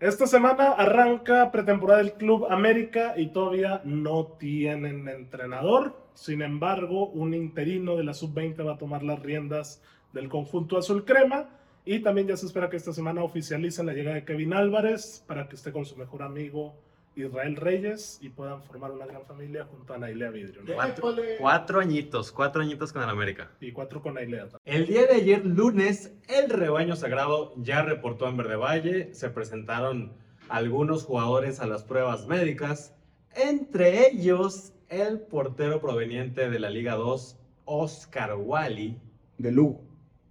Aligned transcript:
Esta 0.00 0.26
semana 0.26 0.72
arranca 0.72 1.52
pretemporada 1.52 1.98
del 1.98 2.14
Club 2.14 2.46
América 2.48 3.12
y 3.18 3.26
todavía 3.26 3.82
no 3.84 4.28
tienen 4.38 5.06
entrenador. 5.08 5.94
Sin 6.14 6.40
embargo, 6.40 7.08
un 7.08 7.34
interino 7.34 7.96
de 7.96 8.04
la 8.04 8.14
sub-20 8.14 8.66
va 8.66 8.76
a 8.76 8.78
tomar 8.78 9.02
las 9.02 9.20
riendas 9.20 9.82
del 10.14 10.30
conjunto 10.30 10.78
azul 10.78 11.04
crema. 11.04 11.50
Y 11.84 11.98
también 11.98 12.28
ya 12.28 12.38
se 12.38 12.46
espera 12.46 12.70
que 12.70 12.78
esta 12.78 12.94
semana 12.94 13.22
oficialicen 13.22 13.84
la 13.84 13.92
llegada 13.92 14.16
de 14.16 14.24
Kevin 14.24 14.54
Álvarez 14.54 15.22
para 15.26 15.46
que 15.50 15.56
esté 15.56 15.70
con 15.70 15.84
su 15.84 15.98
mejor 15.98 16.22
amigo 16.22 16.76
Israel 17.16 17.56
Reyes 17.56 18.18
y 18.22 18.28
puedan 18.28 18.62
formar 18.62 18.92
una 18.92 19.06
gran 19.06 19.24
familia 19.26 19.64
junto 19.64 19.92
a 19.94 19.98
Nailea 19.98 20.30
Vidrio. 20.30 20.62
¿no? 20.62 20.74
Cuatro, 20.74 21.14
cuatro 21.38 21.80
añitos, 21.80 22.30
cuatro 22.32 22.62
añitos 22.62 22.92
con 22.92 23.02
el 23.02 23.08
América. 23.08 23.50
Y 23.60 23.72
cuatro 23.72 24.00
con 24.00 24.14
Nailea 24.14 24.48
también. 24.48 24.60
El 24.64 24.86
día 24.86 25.06
de 25.06 25.14
ayer, 25.14 25.44
lunes, 25.44 26.12
el 26.28 26.50
rebaño 26.50 26.96
sagrado 26.96 27.52
ya 27.56 27.82
reportó 27.82 28.28
en 28.28 28.36
Verde 28.36 28.56
Valle. 28.56 29.14
Se 29.14 29.28
presentaron 29.30 30.12
algunos 30.48 31.04
jugadores 31.04 31.60
a 31.60 31.66
las 31.66 31.84
pruebas 31.84 32.26
médicas, 32.26 32.94
entre 33.34 34.08
ellos 34.08 34.72
el 34.88 35.20
portero 35.20 35.80
proveniente 35.80 36.50
de 36.50 36.58
la 36.58 36.70
Liga 36.70 36.94
2, 36.94 37.38
Oscar 37.64 38.34
Wally, 38.36 38.98
De 39.38 39.52
Lugo. 39.52 39.82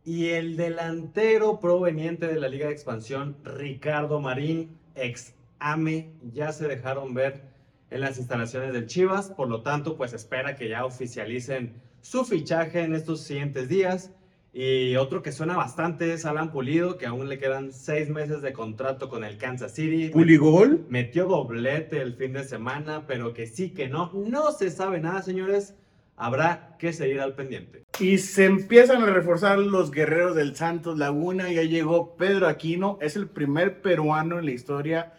y 0.04 0.30
el 0.30 0.57
delantero 0.57 1.59
proveniente 1.59 2.27
de 2.27 2.40
la 2.40 2.48
Liga 2.49 2.68
de 2.68 2.73
Expansión, 2.73 3.38
Ricardo 3.43 4.20
Marín, 4.20 4.77
ex 4.96 5.35
AME, 5.59 6.13
ya 6.34 6.52
se 6.52 6.68
dejaron 6.68 7.13
ver 7.13 7.44
en 7.91 8.02
las 8.02 8.18
instalaciones 8.18 8.73
del 8.73 8.88
Chivas, 8.88 9.30
por 9.31 9.49
lo 9.49 9.62
tanto, 9.62 9.98
pues 9.98 10.13
espera 10.13 10.55
que 10.55 10.70
ya 10.70 10.85
oficialicen 10.85 11.73
su 12.02 12.23
fichaje 12.23 12.82
en 12.82 12.95
estos 12.95 13.23
siguientes 13.23 13.68
días. 13.68 14.12
Y 14.52 14.95
otro 14.95 15.22
que 15.22 15.32
suena 15.32 15.55
bastante 15.55 16.12
es 16.12 16.26
Alan 16.26 16.52
Pulido, 16.52 16.98
que 16.98 17.05
aún 17.05 17.30
le 17.30 17.38
quedan 17.38 17.72
seis 17.72 18.09
meses 18.09 18.41
de 18.41 18.52
contrato 18.52 19.08
con 19.08 19.23
el 19.23 19.38
Kansas 19.38 19.76
City. 19.76 20.09
Puligol. 20.09 20.85
Metió 20.90 21.27
doblete 21.27 22.02
el 22.02 22.16
fin 22.16 22.34
de 22.34 22.44
semana, 22.44 23.05
pero 23.05 23.34
que 23.34 23.46
sí 23.46 23.70
que 23.71 23.90
no. 23.90 24.12
No 24.13 24.52
se 24.52 24.71
sabe 24.71 24.99
nada, 24.99 25.21
señores. 25.21 25.76
Habrá 26.15 26.76
que 26.80 26.93
seguir 26.93 27.21
al 27.21 27.35
pendiente. 27.35 27.85
Y 27.99 28.18
se 28.18 28.46
empiezan 28.46 29.04
a 29.04 29.05
reforzar 29.05 29.60
los 29.60 29.91
guerreros 29.91 30.35
del 30.35 30.55
Santos 30.55 30.98
Laguna. 30.98 31.52
Ya 31.52 31.62
llegó 31.62 32.18
Pedro 32.18 32.48
Aquino. 32.48 32.98
Es 33.02 33.15
el 33.15 33.27
primer 33.27 33.82
peruano 33.82 34.40
en 34.40 34.46
la 34.46 34.52
historia 34.52 35.13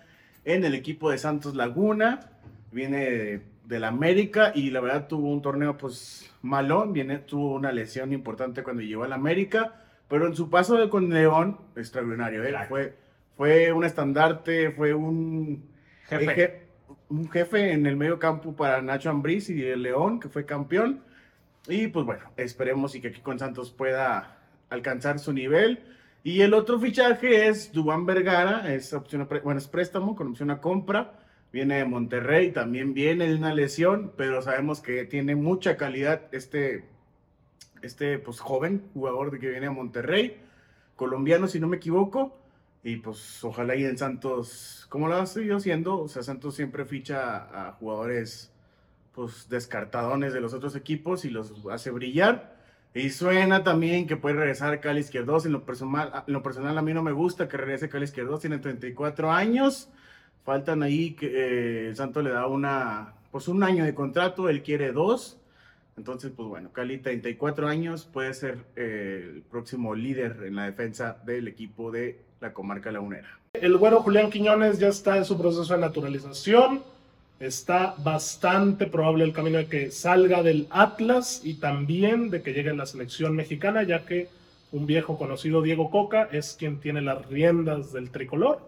en 0.44 0.64
el 0.64 0.74
equipo 0.74 1.10
de 1.10 1.18
Santos 1.18 1.54
Laguna. 1.54 2.20
Viene 2.72 2.98
de, 3.10 3.42
del 3.64 3.84
América 3.84 4.52
y 4.54 4.70
la 4.70 4.80
verdad 4.80 5.08
tuvo 5.08 5.30
un 5.32 5.42
torneo 5.42 5.76
pues 5.76 6.30
malón. 6.42 6.92
Viene, 6.92 7.18
tuvo 7.18 7.54
una 7.54 7.72
lesión 7.72 8.12
importante 8.12 8.62
cuando 8.62 8.82
llegó 8.82 9.04
al 9.04 9.12
América. 9.12 9.74
Pero 10.08 10.26
en 10.26 10.34
su 10.34 10.50
paso 10.50 10.76
de- 10.76 10.88
con 10.88 11.08
León, 11.10 11.58
extraordinario. 11.76 12.42
¿eh? 12.44 12.54
Fue, 12.68 12.94
fue 13.36 13.72
un 13.72 13.84
estandarte, 13.84 14.70
fue 14.72 14.92
un 14.94 15.64
Jefe. 16.08 16.24
el 16.24 16.30
je- 16.30 16.60
un 17.08 17.28
jefe 17.30 17.72
en 17.72 17.86
el 17.86 17.96
medio 17.96 18.18
campo 18.18 18.54
para 18.54 18.82
Nacho 18.82 19.10
Ambriz 19.10 19.50
y 19.50 19.62
el 19.64 19.82
León, 19.82 20.18
que 20.20 20.28
fue 20.28 20.44
campeón. 20.46 21.02
Y 21.68 21.88
pues 21.88 22.06
bueno, 22.06 22.22
esperemos 22.36 22.94
y 22.94 23.00
que 23.00 23.08
aquí 23.08 23.20
con 23.20 23.38
Santos 23.38 23.70
pueda 23.70 24.38
alcanzar 24.68 25.18
su 25.18 25.32
nivel. 25.32 25.80
Y 26.22 26.42
el 26.42 26.52
otro 26.52 26.78
fichaje 26.78 27.48
es 27.48 27.72
Dubán 27.72 28.04
Vergara, 28.04 28.72
es 28.74 28.92
opción 28.92 29.22
a 29.22 29.40
bueno, 29.42 29.58
es 29.58 29.68
préstamo 29.68 30.14
con 30.14 30.28
opción 30.28 30.50
a 30.50 30.60
compra. 30.60 31.18
Viene 31.52 31.78
de 31.78 31.84
Monterrey, 31.84 32.52
también 32.52 32.94
viene 32.94 33.26
de 33.26 33.34
una 33.34 33.54
lesión, 33.54 34.12
pero 34.16 34.40
sabemos 34.42 34.80
que 34.80 35.04
tiene 35.04 35.34
mucha 35.34 35.76
calidad 35.76 36.22
este, 36.32 36.84
este 37.82 38.18
pues, 38.18 38.38
joven 38.38 38.84
jugador 38.92 39.30
de 39.30 39.40
que 39.40 39.48
viene 39.48 39.66
a 39.66 39.72
Monterrey, 39.72 40.36
colombiano 40.94 41.48
si 41.48 41.58
no 41.58 41.68
me 41.68 41.78
equivoco. 41.78 42.36
Y 42.82 42.96
pues 42.96 43.42
ojalá 43.44 43.76
y 43.76 43.84
en 43.84 43.98
Santos, 43.98 44.86
como 44.88 45.08
lo 45.08 45.16
ha 45.16 45.26
seguido 45.26 45.56
haciendo, 45.56 45.98
o 45.98 46.08
sea, 46.08 46.22
Santos 46.22 46.54
siempre 46.54 46.84
ficha 46.84 47.68
a 47.68 47.72
jugadores 47.72 48.52
pues 49.12 49.48
descartadones 49.48 50.32
de 50.32 50.40
los 50.40 50.54
otros 50.54 50.76
equipos 50.76 51.24
y 51.24 51.30
los 51.30 51.52
hace 51.70 51.90
brillar. 51.90 52.59
Y 52.92 53.10
suena 53.10 53.62
también 53.62 54.06
que 54.06 54.16
puede 54.16 54.36
regresar 54.36 54.80
Cali 54.80 55.00
Izquierdos. 55.00 55.46
En 55.46 55.52
lo 55.52 55.64
personal, 55.64 56.24
en 56.26 56.32
lo 56.32 56.42
personal 56.42 56.76
a 56.76 56.82
mí 56.82 56.92
no 56.92 57.02
me 57.02 57.12
gusta 57.12 57.48
que 57.48 57.56
regrese 57.56 57.88
Cali 57.88 58.04
Izquierdos. 58.04 58.40
Tiene 58.40 58.58
34 58.58 59.30
años. 59.30 59.88
Faltan 60.44 60.82
ahí 60.82 61.12
que 61.12 61.26
eh, 61.26 61.88
el 61.88 61.96
Santos 61.96 62.24
le 62.24 62.30
da 62.30 62.46
una, 62.46 63.14
pues 63.30 63.46
un 63.46 63.62
año 63.62 63.84
de 63.84 63.94
contrato. 63.94 64.48
Él 64.48 64.62
quiere 64.62 64.90
dos. 64.92 65.38
Entonces, 65.96 66.32
pues 66.34 66.48
bueno, 66.48 66.72
Cali, 66.72 66.98
34 66.98 67.68
años, 67.68 68.06
puede 68.10 68.32
ser 68.32 68.64
eh, 68.74 69.32
el 69.34 69.42
próximo 69.42 69.94
líder 69.94 70.38
en 70.44 70.56
la 70.56 70.64
defensa 70.64 71.18
del 71.26 71.46
equipo 71.46 71.90
de 71.90 72.22
la 72.40 72.54
comarca 72.54 72.90
lagunera. 72.90 73.38
El 73.52 73.76
güero 73.76 74.00
Julián 74.00 74.30
Quiñones 74.30 74.78
ya 74.78 74.88
está 74.88 75.18
en 75.18 75.24
su 75.24 75.36
proceso 75.36 75.74
de 75.74 75.80
naturalización. 75.80 76.82
Está 77.40 77.94
bastante 77.96 78.84
probable 78.84 79.24
el 79.24 79.32
camino 79.32 79.56
de 79.56 79.66
que 79.66 79.90
salga 79.90 80.42
del 80.42 80.66
Atlas 80.68 81.40
y 81.42 81.54
también 81.54 82.28
de 82.28 82.42
que 82.42 82.52
llegue 82.52 82.68
a 82.68 82.74
la 82.74 82.84
selección 82.84 83.34
mexicana, 83.34 83.82
ya 83.82 84.04
que 84.04 84.28
un 84.72 84.84
viejo 84.84 85.16
conocido, 85.16 85.62
Diego 85.62 85.90
Coca, 85.90 86.28
es 86.32 86.54
quien 86.58 86.80
tiene 86.80 87.00
las 87.00 87.26
riendas 87.28 87.94
del 87.94 88.10
tricolor. 88.10 88.60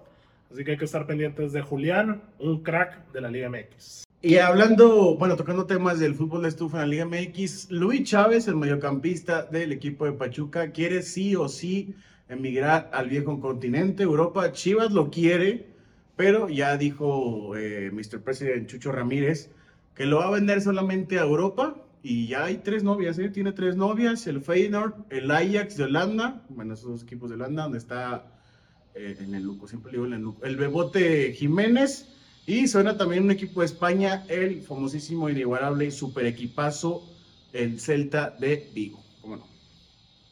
Así 0.51 0.65
que 0.65 0.71
hay 0.71 0.77
que 0.79 0.87
estar 0.87 1.07
pendientes 1.07 1.53
de 1.53 1.61
Julián, 1.61 2.23
un 2.39 2.63
crack 2.63 3.13
de 3.13 3.21
la 3.21 3.31
Liga 3.31 3.51
MX. 3.51 4.05
Y 4.23 4.37
hablando, 4.39 5.17
bueno, 5.17 5.37
tocando 5.37 5.67
temas 5.67 5.99
del 5.99 6.15
fútbol 6.15 6.45
de 6.45 6.49
estufa 6.49 6.83
en 6.83 6.89
la 6.89 7.05
Liga 7.05 7.05
MX, 7.05 7.71
Luis 7.71 8.09
Chávez, 8.09 8.49
el 8.49 8.57
mediocampista 8.57 9.43
del 9.43 9.73
equipo 9.73 10.07
de 10.07 10.13
Pachuca, 10.13 10.71
quiere 10.71 11.03
sí 11.03 11.37
o 11.37 11.47
sí 11.47 11.95
emigrar 12.31 12.89
al 12.95 13.11
viejo 13.11 13.39
continente, 13.39 14.03
Europa. 14.03 14.51
Chivas 14.53 14.93
lo 14.93 15.11
quiere, 15.11 15.72
pero 16.17 16.49
ya 16.49 16.77
dijo 16.77 17.57
eh, 17.57 17.91
Mr. 17.93 18.21
President 18.23 18.69
Chucho 18.69 18.93
Ramírez 18.93 19.51
que 19.95 20.07
lo 20.07 20.19
va 20.19 20.29
a 20.29 20.31
vender 20.31 20.61
solamente 20.61 21.19
a 21.19 21.23
Europa. 21.23 21.77
Y 22.05 22.27
ya 22.27 22.45
hay 22.45 22.57
tres 22.59 22.83
novias, 22.83 23.19
¿eh? 23.21 23.29
Tiene 23.29 23.53
tres 23.53 23.77
novias, 23.77 24.27
el 24.27 24.41
Feyenoord, 24.43 24.95
el 25.11 25.31
Ajax 25.31 25.77
de 25.77 25.85
Holanda, 25.85 26.43
bueno, 26.49 26.75
esos 26.75 26.91
dos 26.91 27.03
equipos 27.05 27.31
de 27.31 27.37
Holanda, 27.37 27.63
donde 27.63 27.79
está 27.79 28.27
eh, 28.97 29.19
en 29.21 29.37
el 29.37 29.45
Luco, 29.45 29.69
siempre 29.69 29.93
digo 29.93 30.07
en 30.07 30.15
el 30.15 30.21
Luco, 30.23 30.45
el 30.45 30.57
Bebote 30.57 31.33
Jiménez, 31.33 32.09
y 32.45 32.67
suena 32.67 32.97
también 32.97 33.23
un 33.23 33.31
equipo 33.31 33.61
de 33.61 33.67
España, 33.67 34.25
el 34.29 34.63
famosísimo, 34.63 35.31
inigualable, 35.31 35.93
super 35.93 36.27
equipazo, 36.27 37.09
el 37.53 37.79
Celta 37.79 38.31
de 38.31 38.69
Vigo. 38.75 39.01
¿Cómo 39.21 39.37
no? 39.37 39.47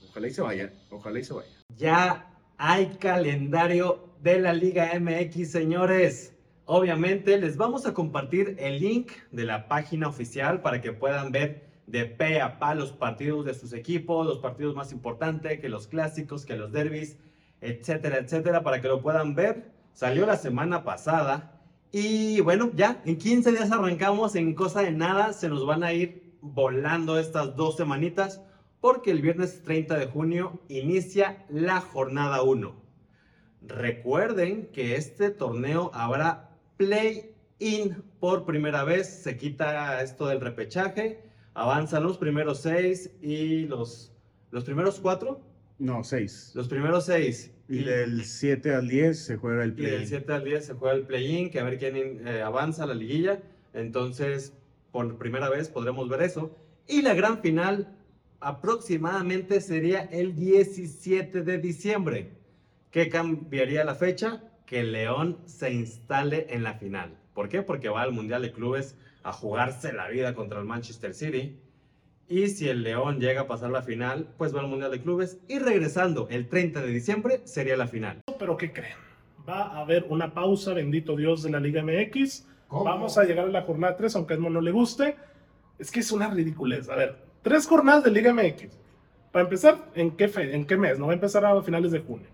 Ojalá 0.09 0.27
y 0.27 0.33
se 0.33 0.43
vaya, 0.43 0.73
ojalá 0.91 1.21
y 1.21 1.25
se 1.25 1.35
vaya. 1.35 1.51
Ya 1.77 2.35
hay 2.59 2.97
calendario 2.99 4.10
de 4.23 4.39
la 4.39 4.53
Liga 4.53 4.91
MX, 5.01 5.51
señores. 5.51 6.35
Obviamente 6.67 7.39
les 7.39 7.57
vamos 7.57 7.87
a 7.87 7.95
compartir 7.95 8.55
el 8.59 8.79
link 8.79 9.13
de 9.33 9.45
la 9.45 9.67
página 9.67 10.09
oficial 10.09 10.61
para 10.61 10.83
que 10.83 10.93
puedan 10.93 11.33
ver 11.33 11.71
de 11.87 12.05
pe 12.05 12.41
a 12.41 12.59
pa 12.59 12.75
los 12.75 12.93
partidos 12.93 13.47
de 13.47 13.55
sus 13.55 13.73
equipos, 13.73 14.27
los 14.27 14.39
partidos 14.39 14.77
más 14.77 14.93
importantes, 14.93 15.59
que 15.59 15.69
los 15.71 15.89
clásicos, 15.89 16.45
que 16.45 16.55
los 16.55 16.71
derbis, 16.71 17.17
etcétera, 17.63 18.19
etcétera, 18.19 18.63
para 18.63 18.81
que 18.81 18.89
lo 18.89 19.01
puedan 19.01 19.35
ver. 19.35 19.73
Salió 19.95 20.27
la 20.27 20.37
semana 20.37 20.85
pasada 20.85 21.59
y 21.91 22.41
bueno, 22.41 22.71
ya 22.75 23.01
en 23.07 23.17
15 23.17 23.53
días 23.53 23.73
arrancamos, 23.73 24.37
en 24.37 24.55
cosa 24.55 24.83
de 24.83 24.93
nada 24.93 25.33
se 25.33 25.49
nos 25.49 25.65
van 25.67 25.83
a 25.83 25.95
ir 25.95 26.37
volando 26.43 27.19
estas 27.19 27.57
dos 27.57 27.77
semanitas 27.77 28.43
porque 28.81 29.11
el 29.11 29.23
viernes 29.23 29.63
30 29.63 29.97
de 29.97 30.07
junio 30.07 30.61
inicia 30.69 31.47
la 31.49 31.81
jornada 31.81 32.43
1. 32.43 32.90
Recuerden 33.63 34.67
que 34.73 34.97
este 34.97 35.31
torneo 35.31 35.91
habrá 35.95 36.51
play-in 36.77 38.03
por 38.19 38.45
primera 38.47 38.85
vez, 38.85 39.09
se 39.09 39.37
quita 39.37 40.03
esto 40.03 40.27
del 40.29 40.41
repechaje, 40.41 41.21
avanzan 41.55 42.03
los 42.03 42.17
primeros 42.19 42.61
seis 42.63 43.11
y 43.21 43.67
los, 43.67 44.13
los 44.51 44.65
primeros 44.65 44.99
cuatro, 45.01 45.41
No, 45.79 46.03
seis. 46.05 46.53
los 46.55 46.69
primeros 46.69 47.07
seis. 47.07 47.51
Y 47.69 47.85
del 47.85 48.25
7 48.25 48.75
al 48.75 48.89
10 48.89 49.17
se 49.17 49.37
juega 49.37 49.63
el 49.63 49.71
Y 49.79 49.83
del 49.83 49.95
play. 49.95 50.07
7 50.07 50.33
al 50.33 50.43
10 50.45 50.65
se 50.67 50.75
juega 50.75 50.97
el 50.97 51.07
play-in, 51.07 51.51
que 51.51 51.61
a 51.61 51.63
ver 51.65 51.79
quién 51.79 52.27
eh, 52.27 52.43
avanza 52.43 52.83
a 52.83 52.87
la 52.87 52.95
liguilla. 52.95 53.41
Entonces, 53.75 54.55
por 54.91 55.17
primera 55.19 55.49
vez 55.49 55.69
podremos 55.69 56.09
ver 56.09 56.23
eso. 56.23 56.51
Y 56.89 57.03
la 57.03 57.15
gran 57.15 57.41
final 57.43 57.97
aproximadamente 58.41 59.61
sería 59.61 60.01
el 60.03 60.35
17 60.35 61.43
de 61.43 61.59
diciembre. 61.59 62.33
¿Qué 62.91 63.09
cambiaría 63.09 63.85
la 63.85 63.95
fecha? 63.95 64.43
Que 64.67 64.83
León 64.83 65.39
se 65.47 65.73
instale 65.73 66.47
en 66.51 66.63
la 66.63 66.75
final. 66.75 67.17
¿Por 67.35 67.49
qué? 67.49 67.63
Porque 67.63 67.89
va 67.89 68.03
al 68.03 68.13
Mundial 68.13 68.43
de 68.43 68.53
Clubes 68.53 68.97
a 69.23 69.33
jugarse 69.33 69.93
la 69.93 70.09
vida 70.09 70.35
contra 70.35 70.59
el 70.59 70.65
Manchester 70.65 71.15
City. 71.15 71.59
Y 72.29 72.49
si 72.49 72.69
el 72.69 72.83
León 72.83 73.19
llega 73.19 73.43
a 73.43 73.47
pasar 73.47 73.71
la 73.71 73.83
final, 73.83 74.29
pues 74.39 74.55
va 74.55 74.61
al 74.61 74.69
Mundial 74.69 74.91
de 74.91 75.01
Clubes. 75.03 75.39
Y 75.49 75.59
regresando 75.59 76.29
el 76.31 76.49
30 76.49 76.81
de 76.83 76.89
diciembre 76.89 77.41
sería 77.45 77.77
la 77.77 77.89
final. 77.89 78.21
Pero 78.39 78.57
¿qué 78.57 78.73
creen? 78.73 78.95
Va 79.49 79.63
a 79.63 79.81
haber 79.81 80.07
una 80.09 80.33
pausa, 80.33 80.73
bendito 80.75 81.17
Dios, 81.17 81.43
de 81.43 81.51
la 81.51 81.61
Liga 81.61 81.83
MX. 81.83 82.47
Vamos 82.71 83.19
a 83.19 83.25
llegar 83.25 83.47
a 83.47 83.51
la 83.51 83.63
jornada 83.63 83.97
3, 83.97 84.15
aunque 84.17 84.35
a 84.35 84.37
Edmond 84.37 84.55
no 84.55 84.61
le 84.61 84.71
guste. 84.71 85.17
Es 85.79 85.91
que 85.91 86.01
es 86.01 86.13
una 86.13 86.31
ridiculez. 86.31 86.89
A 86.89 86.95
ver, 86.95 87.17
tres 87.43 87.67
jornadas 87.67 88.05
de 88.05 88.11
Liga 88.13 88.33
MX. 88.33 88.77
Para 89.33 89.45
empezar, 89.45 89.91
¿en 89.95 90.13
qué, 90.13 90.29
fe- 90.29 90.55
¿en 90.55 90.67
qué 90.67 90.77
mes? 90.77 90.99
No 90.99 91.07
va 91.07 91.13
a 91.13 91.15
empezar 91.15 91.45
a 91.45 91.61
finales 91.63 91.91
de 91.91 92.01
junio. 92.01 92.29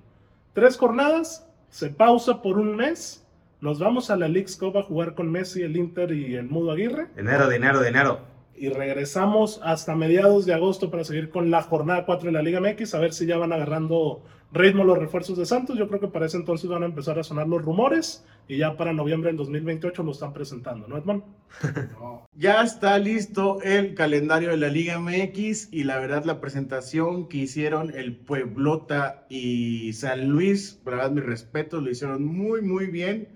Tres 0.56 0.79
jornadas, 0.79 1.47
se 1.69 1.91
pausa 1.91 2.41
por 2.41 2.56
un 2.56 2.76
mes. 2.76 3.23
Nos 3.61 3.79
vamos 3.79 4.08
a 4.08 4.17
la 4.17 4.26
League's 4.26 4.56
Cup 4.56 4.79
a 4.79 4.82
jugar 4.82 5.14
con 5.14 5.31
Messi, 5.31 5.61
el 5.61 5.76
Inter 5.76 6.12
y 6.12 6.35
el 6.35 6.49
Mudo 6.49 6.70
Aguirre. 6.70 7.08
Dinero, 7.14 7.50
dinero, 7.50 7.82
dinero. 7.82 8.20
Y 8.58 8.69
regresamos 8.69 9.61
hasta 9.62 9.94
mediados 9.94 10.47
de 10.47 10.55
agosto 10.55 10.91
para 10.91 11.05
seguir 11.05 11.31
con 11.31 11.50
la 11.50 11.62
jornada 11.62 12.06
4 12.06 12.26
de 12.26 12.32
la 12.32 12.43
Liga 12.43 12.61
MX, 12.61 12.94
a 12.94 12.99
ver 12.99 13.12
si 13.12 13.26
ya 13.26 13.37
van 13.37 13.53
agarrando 13.53 14.23
ritmo 14.53 14.85
los 14.85 14.99
refuerzos 14.99 15.37
de 15.38 15.47
Santos. 15.47 15.79
Yo 15.79 15.88
creo 15.88 16.00
que 16.00 16.08
para 16.08 16.26
ese 16.26 16.37
entonces 16.37 16.69
van 16.69 16.82
a 16.82 16.87
empezar 16.87 17.19
a 17.19 17.25
sonar 17.25 17.49
los 17.49 17.62
rumores 17.62 18.25
y 18.49 18.58
ya 18.58 18.76
para 18.76 18.93
noviembre 18.93 19.29
del 19.29 19.37
2028 19.37 20.03
lo 20.03 20.12
están 20.12 20.32
presentando, 20.32 20.87
¿no, 20.88 20.97
Edmond? 20.97 21.23
Ya 22.38 22.62
está 22.62 22.99
listo 22.99 23.62
el 23.62 23.94
calendario 23.94 24.50
de 24.50 24.58
la 24.58 24.69
Liga 24.69 24.99
MX 24.99 25.73
y 25.73 25.85
la 25.85 25.99
verdad 25.99 26.25
la 26.26 26.38
presentación 26.38 27.29
que 27.29 27.38
hicieron 27.38 27.94
el 27.97 28.14
Pueblota 28.14 29.25
y 29.31 29.94
San 29.94 30.29
Luis, 30.29 30.81
la 30.85 30.91
verdad 30.93 31.11
mis 31.12 31.25
respetos, 31.25 31.82
lo 31.82 31.91
hicieron 31.91 32.25
muy 32.25 32.61
muy 32.61 32.87
bien. 32.87 33.29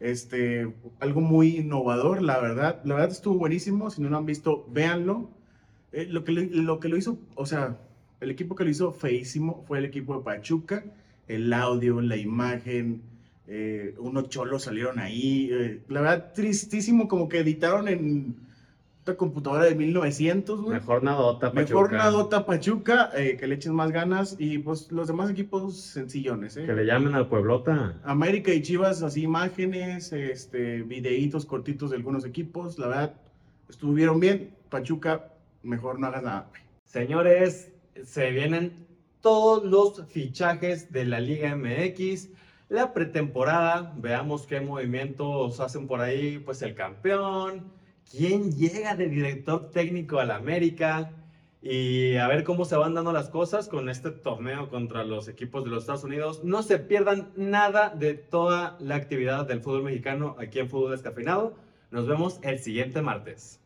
Este, 0.00 0.72
algo 1.00 1.20
muy 1.20 1.58
innovador, 1.58 2.22
la 2.22 2.38
verdad. 2.40 2.80
La 2.84 2.94
verdad 2.94 3.10
estuvo 3.10 3.38
buenísimo, 3.38 3.90
si 3.90 4.00
no 4.02 4.08
lo 4.10 4.16
han 4.18 4.26
visto, 4.26 4.66
véanlo. 4.70 5.30
Eh, 5.92 6.06
lo, 6.08 6.24
que, 6.24 6.32
lo, 6.32 6.80
que 6.80 6.88
lo 6.88 6.96
hizo, 6.96 7.18
o 7.34 7.46
sea, 7.46 7.78
el 8.20 8.30
equipo 8.30 8.54
que 8.54 8.64
lo 8.64 8.70
hizo 8.70 8.92
feísimo 8.92 9.64
fue 9.66 9.78
el 9.78 9.84
equipo 9.86 10.16
de 10.18 10.24
Pachuca. 10.24 10.84
El 11.26 11.52
audio, 11.52 12.00
la 12.00 12.16
imagen, 12.16 13.02
eh, 13.46 13.94
unos 13.98 14.28
cholos 14.28 14.62
salieron 14.64 14.98
ahí. 14.98 15.50
eh, 15.52 15.82
la 15.88 16.00
verdad, 16.00 16.32
tristísimo, 16.34 17.08
como 17.08 17.28
que 17.28 17.38
editaron 17.40 17.88
en 17.88 18.36
computadora 19.16 19.64
de 19.64 19.74
1900, 19.74 20.60
güey. 20.60 20.74
Mejor 20.74 21.02
nadota, 21.02 21.50
Mejor 21.52 21.86
Pachuca. 21.90 21.96
nadota 22.04 22.46
Pachuca, 22.46 23.10
eh, 23.14 23.36
que 23.38 23.46
le 23.46 23.54
echen 23.56 23.74
más 23.74 23.90
ganas. 23.90 24.36
Y 24.38 24.58
pues 24.58 24.90
los 24.92 25.08
demás 25.08 25.30
equipos 25.30 25.76
sencillones, 25.80 26.56
¿eh? 26.56 26.66
Que 26.66 26.72
le 26.74 26.84
llamen 26.84 27.14
al 27.14 27.28
Pueblota. 27.28 28.00
América 28.04 28.52
y 28.52 28.62
Chivas, 28.62 29.02
así 29.02 29.22
imágenes, 29.22 30.12
este, 30.12 30.82
videitos 30.82 31.46
cortitos 31.46 31.90
de 31.90 31.96
algunos 31.96 32.24
equipos. 32.24 32.78
La 32.78 32.88
verdad, 32.88 33.14
estuvieron 33.68 34.20
bien. 34.20 34.54
Pachuca, 34.70 35.32
mejor 35.62 35.98
no 35.98 36.06
hagas 36.08 36.22
nada. 36.22 36.46
güey. 36.50 36.62
Señores, 36.84 37.72
se 38.04 38.30
vienen 38.30 38.86
todos 39.20 39.64
los 39.64 40.06
fichajes 40.08 40.92
de 40.92 41.04
la 41.04 41.20
Liga 41.20 41.54
MX. 41.56 42.28
La 42.70 42.92
pretemporada, 42.92 43.94
veamos 43.96 44.46
qué 44.46 44.60
movimientos 44.60 45.58
hacen 45.58 45.86
por 45.86 46.00
ahí, 46.02 46.38
pues 46.38 46.60
el 46.60 46.74
campeón, 46.74 47.64
quién 48.10 48.52
llega 48.52 48.94
de 48.96 49.08
director 49.08 49.70
técnico 49.70 50.18
al 50.18 50.30
América 50.30 51.12
y 51.60 52.16
a 52.16 52.28
ver 52.28 52.44
cómo 52.44 52.64
se 52.64 52.76
van 52.76 52.94
dando 52.94 53.12
las 53.12 53.28
cosas 53.28 53.68
con 53.68 53.88
este 53.88 54.10
torneo 54.10 54.70
contra 54.70 55.04
los 55.04 55.28
equipos 55.28 55.64
de 55.64 55.70
los 55.70 55.82
Estados 55.82 56.04
Unidos. 56.04 56.44
No 56.44 56.62
se 56.62 56.78
pierdan 56.78 57.32
nada 57.36 57.90
de 57.90 58.14
toda 58.14 58.76
la 58.80 58.94
actividad 58.94 59.46
del 59.46 59.60
fútbol 59.60 59.82
mexicano 59.82 60.36
aquí 60.38 60.60
en 60.60 60.68
Fútbol 60.68 60.92
Descafeinado. 60.92 61.56
Nos 61.90 62.06
vemos 62.06 62.38
el 62.42 62.58
siguiente 62.58 63.02
martes. 63.02 63.60